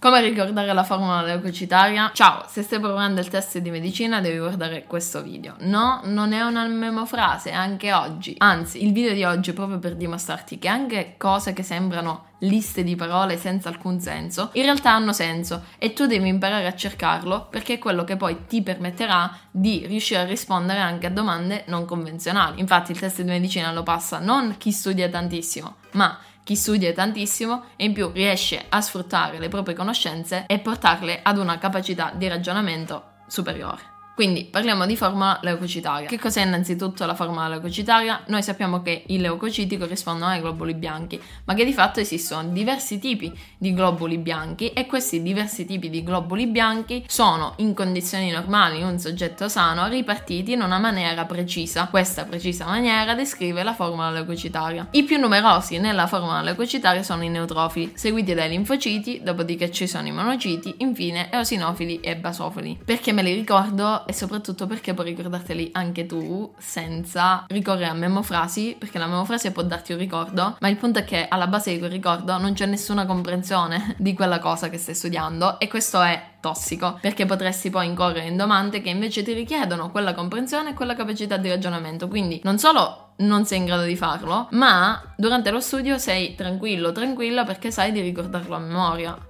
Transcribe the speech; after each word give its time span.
Come 0.00 0.22
ricordare 0.22 0.72
la 0.72 0.82
formula 0.82 1.20
leucocitaria? 1.20 2.10
Ciao, 2.14 2.46
se 2.48 2.62
stai 2.62 2.80
provando 2.80 3.20
il 3.20 3.28
test 3.28 3.58
di 3.58 3.70
medicina 3.70 4.22
devi 4.22 4.38
guardare 4.38 4.84
questo 4.86 5.22
video. 5.22 5.56
No, 5.58 6.00
non 6.04 6.32
è 6.32 6.40
una 6.40 6.66
memofrase, 6.66 7.52
anche 7.52 7.92
oggi. 7.92 8.34
Anzi, 8.38 8.82
il 8.82 8.94
video 8.94 9.12
di 9.12 9.24
oggi 9.24 9.50
è 9.50 9.52
proprio 9.52 9.78
per 9.78 9.96
dimostrarti 9.96 10.58
che 10.58 10.68
anche 10.68 11.16
cose 11.18 11.52
che 11.52 11.62
sembrano 11.62 12.28
liste 12.40 12.82
di 12.82 12.96
parole 12.96 13.36
senza 13.36 13.68
alcun 13.68 14.00
senso, 14.00 14.48
in 14.54 14.62
realtà 14.62 14.92
hanno 14.92 15.12
senso 15.12 15.64
e 15.76 15.92
tu 15.92 16.06
devi 16.06 16.28
imparare 16.28 16.66
a 16.66 16.74
cercarlo 16.74 17.48
perché 17.50 17.74
è 17.74 17.78
quello 17.78 18.04
che 18.04 18.16
poi 18.16 18.46
ti 18.46 18.62
permetterà 18.62 19.30
di 19.50 19.84
riuscire 19.86 20.20
a 20.20 20.24
rispondere 20.24 20.78
anche 20.80 21.08
a 21.08 21.10
domande 21.10 21.64
non 21.66 21.84
convenzionali. 21.84 22.60
Infatti 22.60 22.92
il 22.92 22.98
test 22.98 23.20
di 23.20 23.28
medicina 23.28 23.70
lo 23.72 23.82
passa 23.82 24.18
non 24.18 24.54
chi 24.56 24.72
studia 24.72 25.10
tantissimo, 25.10 25.74
ma 25.92 26.18
chi 26.50 26.56
studia 26.56 26.92
tantissimo 26.92 27.66
e 27.76 27.84
in 27.84 27.92
più 27.92 28.10
riesce 28.10 28.64
a 28.68 28.80
sfruttare 28.80 29.38
le 29.38 29.46
proprie 29.46 29.76
conoscenze 29.76 30.46
e 30.48 30.58
portarle 30.58 31.20
ad 31.22 31.38
una 31.38 31.58
capacità 31.58 32.10
di 32.12 32.26
ragionamento 32.26 33.18
superiore. 33.28 33.89
Quindi 34.20 34.44
parliamo 34.44 34.84
di 34.84 34.98
formula 34.98 35.38
leucocitaria. 35.40 36.06
Che 36.06 36.18
cos'è 36.18 36.42
innanzitutto 36.42 37.06
la 37.06 37.14
formula 37.14 37.48
leucocitaria? 37.48 38.24
Noi 38.26 38.42
sappiamo 38.42 38.82
che 38.82 39.04
i 39.06 39.18
leucociti 39.18 39.78
corrispondono 39.78 40.32
ai 40.32 40.42
globuli 40.42 40.74
bianchi, 40.74 41.18
ma 41.44 41.54
che 41.54 41.64
di 41.64 41.72
fatto 41.72 42.00
esistono 42.00 42.50
diversi 42.50 42.98
tipi 42.98 43.32
di 43.56 43.72
globuli 43.72 44.18
bianchi 44.18 44.74
e 44.74 44.84
questi 44.84 45.22
diversi 45.22 45.64
tipi 45.64 45.88
di 45.88 46.02
globuli 46.02 46.46
bianchi 46.48 47.02
sono 47.08 47.54
in 47.56 47.72
condizioni 47.72 48.30
normali 48.30 48.80
in 48.80 48.84
un 48.84 48.98
soggetto 48.98 49.48
sano 49.48 49.88
ripartiti 49.88 50.52
in 50.52 50.60
una 50.60 50.78
maniera 50.78 51.24
precisa. 51.24 51.86
Questa 51.86 52.24
precisa 52.24 52.66
maniera 52.66 53.14
descrive 53.14 53.62
la 53.62 53.72
formula 53.72 54.10
leucocitaria. 54.10 54.88
I 54.90 55.02
più 55.02 55.18
numerosi 55.18 55.78
nella 55.78 56.06
formula 56.06 56.42
leucocitaria 56.42 57.02
sono 57.02 57.24
i 57.24 57.30
neutrofili, 57.30 57.92
seguiti 57.94 58.34
dai 58.34 58.50
linfociti, 58.50 59.22
dopodiché 59.24 59.70
ci 59.70 59.86
sono 59.86 60.08
i 60.08 60.12
monociti, 60.12 60.74
infine 60.80 61.32
eosinofili 61.32 62.00
e 62.00 62.16
basofili. 62.16 62.78
Perché 62.84 63.12
me 63.12 63.22
li 63.22 63.32
ricordo 63.32 64.08
e 64.10 64.12
soprattutto 64.12 64.66
perché 64.66 64.92
puoi 64.92 65.06
ricordarteli 65.06 65.70
anche 65.72 66.04
tu 66.04 66.52
senza 66.58 67.44
ricorrere 67.46 67.86
a 67.86 67.94
memofrasi, 67.94 68.74
perché 68.76 68.98
la 68.98 69.06
memofrasi 69.06 69.52
può 69.52 69.62
darti 69.62 69.92
un 69.92 69.98
ricordo, 69.98 70.56
ma 70.58 70.68
il 70.68 70.76
punto 70.76 70.98
è 70.98 71.04
che 71.04 71.28
alla 71.28 71.46
base 71.46 71.70
di 71.72 71.78
quel 71.78 71.92
ricordo 71.92 72.36
non 72.36 72.52
c'è 72.52 72.66
nessuna 72.66 73.06
comprensione 73.06 73.94
di 73.98 74.12
quella 74.14 74.40
cosa 74.40 74.68
che 74.68 74.78
stai 74.78 74.96
studiando 74.96 75.60
e 75.60 75.68
questo 75.68 76.02
è 76.02 76.38
tossico, 76.40 76.98
perché 77.00 77.24
potresti 77.24 77.70
poi 77.70 77.86
incorrere 77.86 78.26
in 78.26 78.36
domande 78.36 78.80
che 78.80 78.90
invece 78.90 79.22
ti 79.22 79.32
richiedono 79.32 79.92
quella 79.92 80.12
comprensione 80.12 80.70
e 80.70 80.74
quella 80.74 80.96
capacità 80.96 81.36
di 81.36 81.48
ragionamento. 81.48 82.08
Quindi 82.08 82.40
non 82.42 82.58
solo 82.58 83.12
non 83.18 83.44
sei 83.44 83.58
in 83.58 83.66
grado 83.66 83.84
di 83.84 83.96
farlo, 83.96 84.48
ma 84.52 85.00
durante 85.16 85.50
lo 85.50 85.60
studio 85.60 85.98
sei 85.98 86.34
tranquillo, 86.34 86.90
tranquilla 86.90 87.44
perché 87.44 87.70
sai 87.70 87.92
di 87.92 88.00
ricordarlo 88.00 88.56
a 88.56 88.58
memoria 88.58 89.29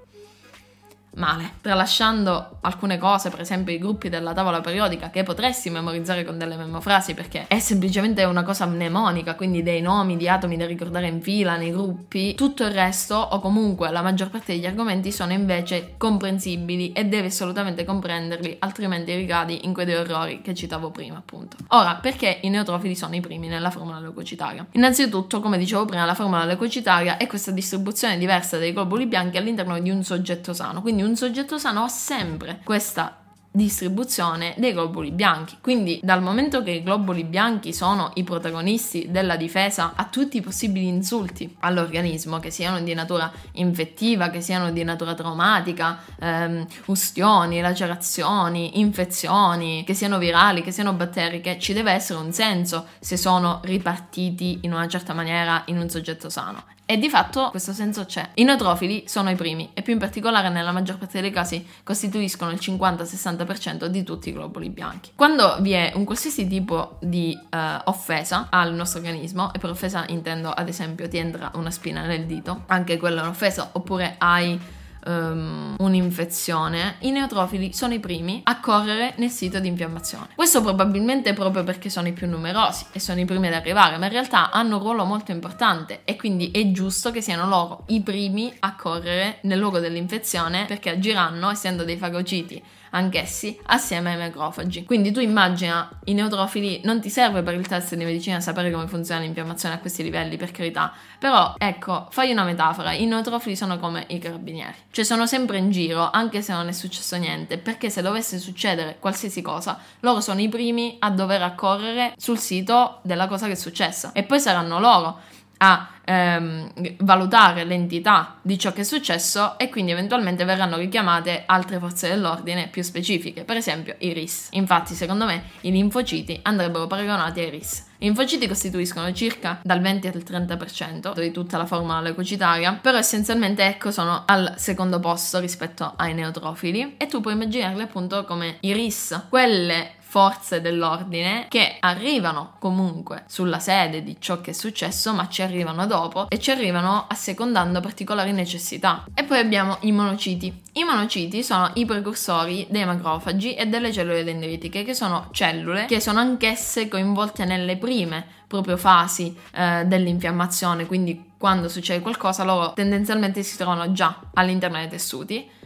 male, 1.14 1.54
tralasciando 1.60 2.58
alcune 2.60 2.98
cose, 2.98 3.30
per 3.30 3.40
esempio 3.40 3.74
i 3.74 3.78
gruppi 3.78 4.08
della 4.08 4.32
tavola 4.32 4.60
periodica 4.60 5.10
che 5.10 5.22
potresti 5.22 5.70
memorizzare 5.70 6.24
con 6.24 6.38
delle 6.38 6.56
memofrasi 6.56 7.14
perché 7.14 7.46
è 7.48 7.58
semplicemente 7.58 8.22
una 8.24 8.42
cosa 8.42 8.66
mnemonica, 8.66 9.34
quindi 9.34 9.62
dei 9.62 9.80
nomi 9.80 10.16
di 10.16 10.28
atomi 10.28 10.56
da 10.56 10.66
ricordare 10.66 11.08
in 11.08 11.20
fila 11.20 11.56
nei 11.56 11.72
gruppi, 11.72 12.34
tutto 12.34 12.64
il 12.64 12.70
resto 12.70 13.16
o 13.16 13.40
comunque 13.40 13.90
la 13.90 14.02
maggior 14.02 14.30
parte 14.30 14.52
degli 14.52 14.66
argomenti 14.66 15.10
sono 15.10 15.32
invece 15.32 15.94
comprensibili 15.96 16.92
e 16.92 17.04
devi 17.04 17.26
assolutamente 17.26 17.84
comprenderli, 17.84 18.56
altrimenti 18.60 19.14
ricadi 19.14 19.64
in 19.64 19.72
quei 19.72 19.86
due 19.86 19.96
errori 19.96 20.42
che 20.42 20.54
citavo 20.54 20.90
prima, 20.90 21.16
appunto. 21.18 21.56
Ora, 21.68 21.96
perché 21.96 22.38
i 22.42 22.48
neutrofili 22.48 22.94
sono 22.94 23.14
i 23.14 23.20
primi 23.20 23.48
nella 23.48 23.70
formula 23.70 23.98
leucocitaria? 23.98 24.66
Innanzitutto, 24.72 25.40
come 25.40 25.58
dicevo 25.58 25.84
prima, 25.84 26.04
la 26.04 26.14
formula 26.14 26.44
leucocitaria 26.44 27.16
è 27.16 27.26
questa 27.26 27.50
distribuzione 27.50 28.18
diversa 28.18 28.58
dei 28.58 28.72
globuli 28.72 29.06
bianchi 29.06 29.36
all'interno 29.36 29.78
di 29.78 29.90
un 29.90 30.02
soggetto 30.02 30.52
sano, 30.52 30.80
quindi 30.80 30.99
un 31.02 31.16
soggetto 31.16 31.58
sano 31.58 31.84
ha 31.84 31.88
sempre 31.88 32.60
questa 32.64 33.20
distribuzione 33.52 34.54
dei 34.58 34.72
globuli 34.72 35.10
bianchi. 35.10 35.56
Quindi 35.60 35.98
dal 36.02 36.22
momento 36.22 36.62
che 36.62 36.70
i 36.70 36.82
globuli 36.82 37.24
bianchi 37.24 37.72
sono 37.72 38.12
i 38.14 38.22
protagonisti 38.22 39.08
della 39.10 39.36
difesa 39.36 39.92
a 39.96 40.04
tutti 40.04 40.36
i 40.36 40.40
possibili 40.40 40.86
insulti 40.86 41.56
all'organismo, 41.60 42.38
che 42.38 42.50
siano 42.50 42.80
di 42.80 42.94
natura 42.94 43.30
infettiva, 43.52 44.30
che 44.30 44.40
siano 44.40 44.70
di 44.70 44.84
natura 44.84 45.14
traumatica, 45.14 45.98
ehm, 46.20 46.66
ustioni, 46.86 47.60
lacerazioni, 47.60 48.78
infezioni, 48.78 49.82
che 49.84 49.94
siano 49.94 50.18
virali, 50.18 50.62
che 50.62 50.70
siano 50.70 50.92
batteriche, 50.92 51.58
ci 51.58 51.72
deve 51.72 51.92
essere 51.92 52.20
un 52.20 52.32
senso 52.32 52.86
se 53.00 53.16
sono 53.16 53.60
ripartiti 53.64 54.60
in 54.62 54.72
una 54.72 54.86
certa 54.86 55.12
maniera 55.12 55.62
in 55.66 55.78
un 55.78 55.88
soggetto 55.88 56.28
sano. 56.28 56.78
E 56.90 56.98
di 56.98 57.08
fatto 57.08 57.50
questo 57.50 57.72
senso 57.72 58.04
c'è. 58.04 58.30
I 58.34 58.42
neutrofili 58.42 59.04
sono 59.06 59.30
i 59.30 59.36
primi 59.36 59.70
e 59.74 59.82
più 59.82 59.92
in 59.92 60.00
particolare 60.00 60.48
nella 60.48 60.72
maggior 60.72 60.98
parte 60.98 61.20
dei 61.20 61.30
casi 61.30 61.64
costituiscono 61.84 62.50
il 62.50 62.58
50-60% 62.60 63.84
di 63.84 64.02
tutti 64.02 64.30
i 64.30 64.32
globuli 64.32 64.70
bianchi. 64.70 65.12
Quando 65.14 65.58
vi 65.60 65.70
è 65.70 65.92
un 65.94 66.02
qualsiasi 66.04 66.48
tipo 66.48 66.96
di 66.98 67.38
uh, 67.40 67.56
offesa 67.84 68.48
al 68.50 68.74
nostro 68.74 68.98
organismo, 68.98 69.54
e 69.54 69.60
per 69.60 69.70
offesa 69.70 70.04
intendo 70.08 70.50
ad 70.50 70.66
esempio 70.66 71.08
ti 71.08 71.18
entra 71.18 71.52
una 71.54 71.70
spina 71.70 72.04
nel 72.04 72.26
dito, 72.26 72.64
anche 72.66 72.96
quella 72.96 73.20
è 73.20 73.22
un'offesa, 73.22 73.68
oppure 73.70 74.16
hai 74.18 74.58
um, 75.06 75.74
un'infezione, 75.78 76.96
i 77.00 77.10
neutrofili 77.10 77.72
sono 77.72 77.94
i 77.94 78.00
primi 78.00 78.40
a 78.44 78.60
correre 78.60 79.14
nel 79.16 79.30
sito 79.30 79.60
di 79.60 79.68
infiammazione. 79.68 80.28
Questo 80.34 80.62
probabilmente 80.62 81.32
proprio 81.32 81.64
perché 81.64 81.88
sono 81.88 82.08
i 82.08 82.12
più 82.12 82.28
numerosi 82.28 82.86
e 82.92 83.00
sono 83.00 83.20
i 83.20 83.24
primi 83.24 83.46
ad 83.46 83.54
arrivare, 83.54 83.96
ma 83.96 84.06
in 84.06 84.12
realtà 84.12 84.50
hanno 84.50 84.76
un 84.76 84.82
ruolo 84.82 85.04
molto 85.04 85.32
importante 85.32 86.00
e 86.04 86.16
quindi 86.16 86.50
è 86.50 86.70
giusto 86.70 87.10
che 87.10 87.20
siano 87.20 87.46
loro 87.46 87.84
i 87.88 88.00
primi 88.00 88.54
a 88.60 88.74
correre 88.74 89.38
nel 89.42 89.58
luogo 89.58 89.78
dell'infezione 89.78 90.64
perché 90.66 90.90
agiranno, 90.90 91.50
essendo 91.50 91.84
dei 91.84 91.96
fagociti 91.96 92.62
anch'essi 92.90 93.58
assieme 93.66 94.12
ai 94.12 94.18
macrofagi. 94.18 94.84
Quindi 94.84 95.12
tu 95.12 95.20
immagina 95.20 95.88
i 96.04 96.14
neutrofili, 96.14 96.80
non 96.84 97.00
ti 97.00 97.10
serve 97.10 97.42
per 97.42 97.54
il 97.54 97.66
test 97.66 97.94
di 97.94 98.04
medicina 98.04 98.40
sapere 98.40 98.70
come 98.70 98.86
funziona 98.86 99.20
l'infiammazione 99.20 99.74
a 99.74 99.78
questi 99.78 100.02
livelli, 100.02 100.36
per 100.36 100.50
carità, 100.50 100.92
però 101.18 101.54
ecco, 101.56 102.08
fai 102.10 102.30
una 102.30 102.44
metafora, 102.44 102.92
i 102.92 103.06
neutrofili 103.06 103.56
sono 103.56 103.78
come 103.78 104.04
i 104.08 104.18
carabinieri, 104.18 104.74
cioè 104.90 105.04
sono 105.04 105.26
sempre 105.26 105.58
in 105.58 105.70
giro 105.70 106.10
anche 106.10 106.42
se 106.42 106.52
non 106.52 106.68
è 106.68 106.72
successo 106.72 107.16
niente, 107.16 107.58
perché 107.58 107.90
se 107.90 108.02
dovesse 108.02 108.38
succedere 108.38 108.96
qualsiasi 108.98 109.42
cosa, 109.42 109.78
loro 110.00 110.20
sono 110.20 110.40
i 110.40 110.48
primi 110.48 110.96
a 111.00 111.10
dover 111.10 111.42
accorrere 111.42 112.12
sul 112.16 112.38
sito 112.38 113.00
della 113.02 113.26
cosa 113.26 113.46
che 113.46 113.52
è 113.52 113.56
successa. 113.56 114.12
E 114.12 114.22
poi 114.22 114.40
saranno 114.40 114.78
loro 114.78 115.20
a 115.62 115.88
ehm, 116.04 116.70
valutare 116.98 117.64
l'entità 117.64 118.36
di 118.42 118.58
ciò 118.58 118.72
che 118.72 118.80
è 118.80 118.84
successo 118.84 119.58
e 119.58 119.68
quindi 119.68 119.92
eventualmente 119.92 120.44
verranno 120.44 120.76
richiamate 120.76 121.44
altre 121.46 121.78
forze 121.78 122.08
dell'ordine 122.08 122.68
più 122.68 122.82
specifiche, 122.82 123.44
per 123.44 123.56
esempio 123.56 123.94
i 123.98 124.12
RIS. 124.12 124.48
Infatti, 124.52 124.94
secondo 124.94 125.24
me, 125.26 125.44
i 125.62 125.70
linfociti 125.70 126.40
andrebbero 126.42 126.86
paragonati 126.86 127.40
ai 127.40 127.50
RIS. 127.50 127.88
I 127.98 128.06
linfociti 128.06 128.48
costituiscono 128.48 129.12
circa 129.12 129.60
dal 129.62 129.80
20 129.80 130.06
al 130.06 130.22
30% 130.26 131.20
di 131.20 131.30
tutta 131.30 131.58
la 131.58 131.66
formula 131.66 132.00
leucocitaria, 132.00 132.78
però 132.80 132.96
essenzialmente 132.96 133.62
ecco 133.64 133.90
sono 133.90 134.22
al 134.24 134.54
secondo 134.56 134.98
posto 135.00 135.38
rispetto 135.38 135.92
ai 135.96 136.14
neutrofili 136.14 136.94
e 136.96 137.06
tu 137.06 137.20
puoi 137.20 137.34
immaginarli 137.34 137.82
appunto 137.82 138.24
come 138.24 138.56
i 138.60 138.72
RIS, 138.72 139.26
quelle 139.28 139.98
forze 140.10 140.60
dell'ordine 140.60 141.46
che 141.48 141.76
arrivano 141.78 142.54
comunque 142.58 143.22
sulla 143.28 143.60
sede 143.60 144.02
di 144.02 144.16
ciò 144.18 144.40
che 144.40 144.50
è 144.50 144.52
successo, 144.52 145.14
ma 145.14 145.28
ci 145.28 145.40
arrivano 145.40 145.86
dopo 145.86 146.28
e 146.28 146.40
ci 146.40 146.50
arrivano 146.50 147.06
assecondando 147.08 147.78
particolari 147.78 148.32
necessità. 148.32 149.04
E 149.14 149.22
poi 149.22 149.38
abbiamo 149.38 149.76
i 149.82 149.92
monociti. 149.92 150.62
I 150.72 150.82
monociti 150.82 151.44
sono 151.44 151.70
i 151.74 151.84
precursori 151.84 152.66
dei 152.68 152.84
macrofagi 152.84 153.54
e 153.54 153.66
delle 153.66 153.92
cellule 153.92 154.24
dendritiche, 154.24 154.82
che 154.82 154.94
sono 154.94 155.28
cellule 155.30 155.86
che 155.86 156.00
sono 156.00 156.18
anch'esse 156.18 156.88
coinvolte 156.88 157.44
nelle 157.44 157.76
prime 157.76 158.26
proprio 158.48 158.76
fasi 158.76 159.32
eh, 159.52 159.84
dell'infiammazione, 159.86 160.86
quindi 160.86 161.34
quando 161.38 161.68
succede 161.68 162.00
qualcosa 162.00 162.42
loro 162.42 162.72
tendenzialmente 162.72 163.44
si 163.44 163.56
trovano 163.56 163.92
già 163.92 164.18
all'interno 164.34 164.78
dei 164.78 164.88
tessuti 164.88 165.58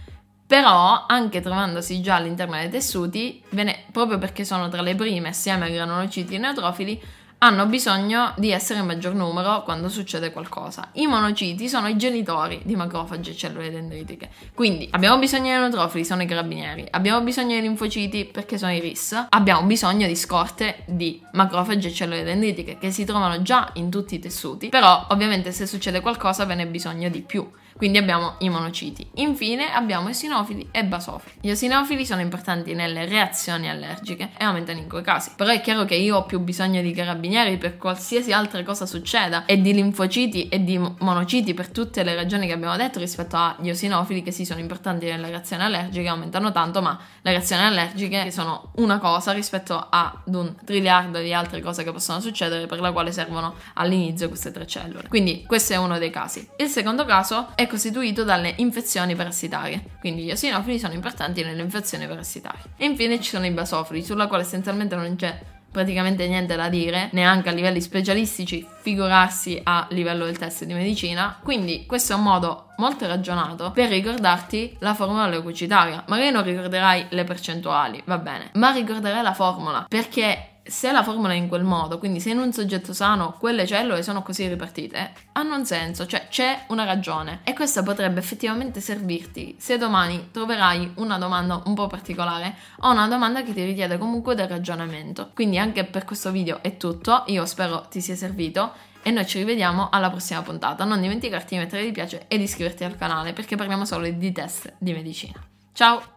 però, 0.54 1.06
anche 1.08 1.40
trovandosi 1.40 2.00
già 2.00 2.14
all'interno 2.14 2.54
dei 2.54 2.70
tessuti, 2.70 3.42
bene, 3.48 3.86
proprio 3.90 4.18
perché 4.18 4.44
sono 4.44 4.68
tra 4.68 4.82
le 4.82 4.94
prime, 4.94 5.30
assieme 5.30 5.64
ai 5.64 5.72
granulociti 5.72 6.36
e 6.36 6.38
neutrofili, 6.38 7.02
hanno 7.38 7.66
bisogno 7.66 8.32
di 8.36 8.52
essere 8.52 8.78
in 8.78 8.86
maggior 8.86 9.14
numero 9.14 9.64
quando 9.64 9.88
succede 9.88 10.30
qualcosa. 10.30 10.90
I 10.92 11.08
monociti 11.08 11.68
sono 11.68 11.88
i 11.88 11.96
genitori 11.96 12.62
di 12.64 12.76
macrofagi 12.76 13.30
e 13.30 13.34
cellule 13.34 13.68
dendritiche. 13.68 14.30
Quindi 14.54 14.86
abbiamo 14.92 15.18
bisogno 15.18 15.50
dei 15.50 15.58
neutrofili, 15.58 16.04
sono 16.04 16.22
i 16.22 16.26
carabinieri, 16.26 16.86
abbiamo 16.88 17.20
bisogno 17.22 17.54
dei 17.54 17.62
linfociti 17.62 18.24
perché 18.24 18.56
sono 18.56 18.70
i 18.70 18.78
RIS, 18.78 19.26
abbiamo 19.30 19.66
bisogno 19.66 20.06
di 20.06 20.14
scorte 20.14 20.84
di 20.86 21.20
macrofagi 21.32 21.88
e 21.88 21.92
cellule 21.92 22.22
dendritiche 22.22 22.78
che 22.78 22.92
si 22.92 23.04
trovano 23.04 23.42
già 23.42 23.70
in 23.72 23.90
tutti 23.90 24.14
i 24.14 24.18
tessuti, 24.20 24.68
però 24.68 25.08
ovviamente 25.10 25.50
se 25.50 25.66
succede 25.66 26.00
qualcosa 26.00 26.44
ve 26.44 26.54
ne 26.54 26.62
è 26.62 26.66
bisogno 26.68 27.08
di 27.08 27.22
più 27.22 27.44
quindi 27.76 27.98
abbiamo 27.98 28.36
i 28.38 28.48
monociti. 28.48 29.06
Infine 29.14 29.72
abbiamo 29.72 30.08
eosinofili 30.08 30.68
e 30.70 30.84
basofili. 30.84 31.36
Gli 31.40 31.48
eosinofili 31.48 32.06
sono 32.06 32.20
importanti 32.20 32.74
nelle 32.74 33.06
reazioni 33.06 33.68
allergiche 33.68 34.30
e 34.36 34.44
aumentano 34.44 34.78
in 34.78 34.88
quei 34.88 35.02
casi. 35.02 35.32
Però 35.36 35.50
è 35.50 35.60
chiaro 35.60 35.84
che 35.84 35.94
io 35.94 36.16
ho 36.16 36.24
più 36.24 36.40
bisogno 36.40 36.80
di 36.80 36.92
carabinieri 36.92 37.56
per 37.58 37.76
qualsiasi 37.76 38.32
altra 38.32 38.62
cosa 38.62 38.86
succeda 38.86 39.44
e 39.44 39.60
di 39.60 39.74
linfociti 39.74 40.48
e 40.48 40.62
di 40.62 40.78
monociti 40.78 41.54
per 41.54 41.68
tutte 41.68 42.02
le 42.02 42.14
ragioni 42.14 42.46
che 42.46 42.52
abbiamo 42.52 42.76
detto 42.76 42.98
rispetto 42.98 43.36
agli 43.36 43.68
eosinofili 43.68 44.22
che 44.22 44.30
sì 44.30 44.44
sono 44.44 44.60
importanti 44.60 45.06
nelle 45.06 45.28
reazioni 45.28 45.62
allergiche, 45.62 46.08
aumentano 46.08 46.52
tanto, 46.52 46.80
ma 46.80 46.98
le 47.22 47.30
reazioni 47.30 47.62
allergiche 47.62 48.30
sono 48.30 48.70
una 48.76 48.98
cosa 48.98 49.32
rispetto 49.32 49.86
ad 49.90 50.34
un 50.34 50.54
triliardo 50.64 51.18
di 51.18 51.32
altre 51.32 51.60
cose 51.60 51.84
che 51.84 51.92
possono 51.92 52.20
succedere 52.20 52.66
per 52.66 52.80
la 52.80 52.92
quale 52.92 53.12
servono 53.12 53.54
all'inizio 53.74 54.28
queste 54.28 54.50
tre 54.50 54.66
cellule. 54.66 55.08
Quindi 55.08 55.44
questo 55.46 55.72
è 55.72 55.76
uno 55.76 55.98
dei 55.98 56.10
casi. 56.10 56.48
Il 56.56 56.68
secondo 56.68 57.04
caso 57.04 57.48
è 57.54 57.63
costituito 57.66 58.24
dalle 58.24 58.54
infezioni 58.56 59.14
parassitarie, 59.14 59.82
quindi 60.00 60.22
gli 60.22 60.30
eosinofili 60.30 60.78
sono 60.78 60.94
importanti 60.94 61.42
nelle 61.42 61.62
infezioni 61.62 62.06
parassitarie. 62.06 62.62
E 62.76 62.84
infine 62.84 63.20
ci 63.20 63.30
sono 63.30 63.46
i 63.46 63.50
basofili, 63.50 64.02
sulla 64.02 64.26
quale 64.26 64.42
essenzialmente 64.42 64.94
non 64.96 65.16
c'è 65.16 65.38
praticamente 65.74 66.28
niente 66.28 66.54
da 66.54 66.68
dire, 66.68 67.08
neanche 67.14 67.48
a 67.48 67.52
livelli 67.52 67.80
specialistici, 67.80 68.64
figurarsi 68.80 69.60
a 69.64 69.88
livello 69.90 70.24
del 70.24 70.38
test 70.38 70.62
di 70.64 70.72
medicina. 70.72 71.36
Quindi 71.42 71.84
questo 71.84 72.12
è 72.12 72.16
un 72.16 72.22
modo 72.22 72.68
molto 72.76 73.08
ragionato 73.08 73.72
per 73.72 73.88
ricordarti 73.88 74.76
la 74.78 74.94
formula 74.94 75.26
leucocitaria. 75.26 76.04
Magari 76.06 76.30
non 76.30 76.44
ricorderai 76.44 77.06
le 77.08 77.24
percentuali, 77.24 78.00
va 78.06 78.18
bene, 78.18 78.50
ma 78.54 78.70
ricorderai 78.70 79.24
la 79.24 79.34
formula 79.34 79.84
perché 79.88 80.53
se 80.66 80.90
la 80.92 81.02
formula 81.02 81.34
è 81.34 81.36
in 81.36 81.48
quel 81.48 81.62
modo, 81.62 81.98
quindi 81.98 82.20
se 82.20 82.30
in 82.30 82.38
un 82.38 82.52
soggetto 82.52 82.92
sano 82.92 83.36
quelle 83.38 83.66
cellule 83.66 84.02
sono 84.02 84.22
così 84.22 84.48
ripartite, 84.48 85.12
hanno 85.32 85.56
un 85.56 85.66
senso, 85.66 86.06
cioè 86.06 86.28
c'è 86.28 86.64
una 86.68 86.84
ragione 86.84 87.40
e 87.44 87.52
questa 87.52 87.82
potrebbe 87.82 88.20
effettivamente 88.20 88.80
servirti 88.80 89.56
se 89.58 89.76
domani 89.76 90.30
troverai 90.30 90.92
una 90.96 91.18
domanda 91.18 91.60
un 91.66 91.74
po' 91.74 91.86
particolare 91.86 92.56
o 92.80 92.90
una 92.90 93.08
domanda 93.08 93.42
che 93.42 93.52
ti 93.52 93.62
richiede 93.62 93.98
comunque 93.98 94.34
del 94.34 94.48
ragionamento. 94.48 95.30
Quindi 95.34 95.58
anche 95.58 95.84
per 95.84 96.04
questo 96.04 96.30
video 96.30 96.62
è 96.62 96.76
tutto, 96.76 97.24
io 97.26 97.44
spero 97.44 97.86
ti 97.90 98.00
sia 98.00 98.16
servito 98.16 98.72
e 99.02 99.10
noi 99.10 99.26
ci 99.26 99.38
rivediamo 99.38 99.90
alla 99.90 100.08
prossima 100.08 100.40
puntata. 100.42 100.84
Non 100.84 101.00
dimenticarti 101.00 101.54
di 101.54 101.60
mettere 101.60 101.84
mi 101.84 101.92
piace 101.92 102.24
ed 102.26 102.40
iscriverti 102.40 102.84
al 102.84 102.96
canale 102.96 103.34
perché 103.34 103.54
parliamo 103.54 103.84
solo 103.84 104.08
di 104.08 104.32
test 104.32 104.72
di 104.78 104.92
medicina. 104.92 105.38
Ciao! 105.72 106.13